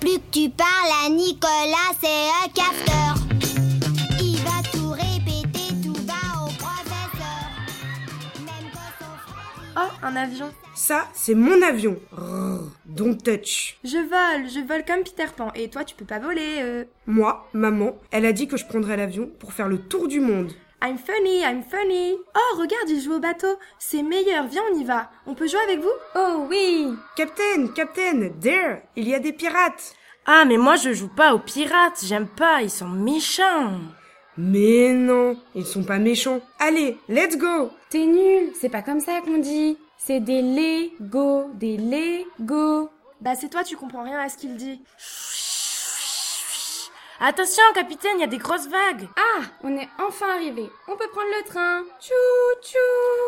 [0.00, 3.14] Tu parles à Nicolas, c'est un capteur.
[4.20, 7.50] Il va tout répéter, tout va au professeur.
[8.40, 9.76] Même que son frère.
[9.76, 10.50] Oh, un avion.
[10.74, 11.96] Ça, c'est mon avion.
[12.12, 13.78] Rrr, don't touch.
[13.84, 15.52] Je vole, je vole comme Peter Pan.
[15.54, 16.56] Et toi, tu peux pas voler.
[16.60, 16.84] euh.
[17.06, 20.52] Moi, maman, elle a dit que je prendrais l'avion pour faire le tour du monde.
[20.82, 22.16] I'm funny, I'm funny.
[22.34, 23.58] Oh, regarde, il joue au bateau.
[23.78, 25.10] C'est meilleur, viens, on y va.
[25.26, 25.88] On peut jouer avec vous?
[26.14, 29.94] Oh oui Captain, Captain, there, il y a des pirates.
[30.26, 33.80] Ah, mais moi je joue pas aux pirates, j'aime pas, ils sont méchants.
[34.36, 36.40] Mais non, ils sont pas méchants.
[36.58, 37.70] Allez, let's go.
[37.90, 39.78] T'es nul, c'est pas comme ça qu'on dit.
[39.96, 42.90] C'est des Lego, des Lego.
[43.20, 44.82] Bah, c'est toi, tu comprends rien à ce qu'il dit.
[47.20, 49.08] Attention, capitaine, il y a des grosses vagues.
[49.16, 50.68] Ah, on est enfin arrivé.
[50.88, 51.82] On peut prendre le train.
[52.00, 52.12] Tchou
[52.60, 52.78] tchou.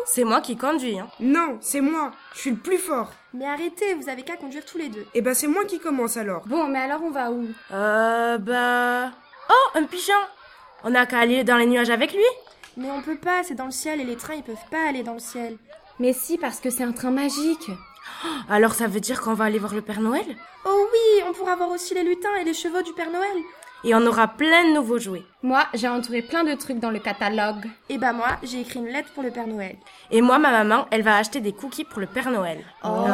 [0.05, 1.07] C'est moi qui conduis, hein.
[1.21, 2.11] Non, c'est moi.
[2.33, 3.11] Je suis le plus fort.
[3.33, 5.05] Mais arrêtez, vous avez qu'à conduire tous les deux.
[5.13, 6.45] Eh ben c'est moi qui commence alors.
[6.47, 7.47] Bon, mais alors on va où?
[7.71, 9.11] Euh, bah...
[9.49, 10.13] Oh, un pigeon
[10.83, 12.25] On a qu'à aller dans les nuages avec lui
[12.75, 15.03] Mais on peut pas, c'est dans le ciel et les trains, ils peuvent pas aller
[15.03, 15.57] dans le ciel.
[15.99, 17.71] Mais si, parce que c'est un train magique.
[18.49, 20.25] Alors ça veut dire qu'on va aller voir le Père Noël?
[20.65, 20.86] Oh oui,
[21.27, 23.37] on pourra voir aussi les lutins et les chevaux du Père Noël.
[23.83, 25.23] Et on aura plein de nouveaux jouets.
[25.43, 27.67] Moi, j'ai entouré plein de trucs dans le catalogue.
[27.89, 29.75] Et bah moi, j'ai écrit une lettre pour le Père Noël.
[30.09, 32.57] Et moi, ma maman, elle va acheter des cookies pour le Père Noël.
[32.83, 33.05] Oh,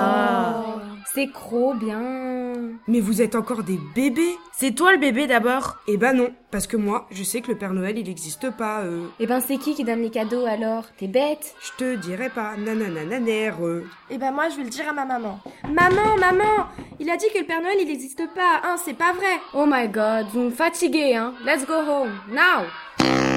[1.13, 2.53] c'est trop bien.
[2.87, 6.65] Mais vous êtes encore des bébés C'est toi le bébé d'abord Eh ben non, parce
[6.65, 8.79] que moi, je sais que le Père Noël, il n'existe pas.
[8.83, 10.85] Euh, Eh ben, c'est qui qui donne les cadeaux alors?
[10.97, 11.55] T'es bête?
[11.61, 12.53] Je te dirai pas.
[12.57, 13.51] Nananananer.
[13.61, 13.83] Euh.
[14.09, 15.39] Et bah moi, je vais le dire à ma maman.
[15.67, 16.67] Maman, maman,
[16.99, 18.61] il a dit que le Père Noël, il n'existe pas.
[18.63, 19.39] Hein, c'est pas vrai.
[19.53, 23.32] Oh my god, vous me fatiguez, hein Let's go home, now